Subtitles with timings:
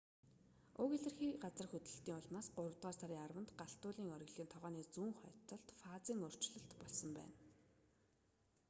[0.81, 5.67] уг илэрхий газар хөдлөлтийн улмаас гуравдугаар сарын 10-нд галт уулын оргилын тогооны зүүн хойд талд
[5.81, 7.35] фазын өөрчлөлт болсон байна